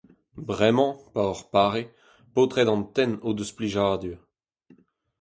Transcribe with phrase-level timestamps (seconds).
[0.49, 1.83] Bremañ, pa oc’h pare,
[2.33, 4.17] paotred an tenn o deus plijadur.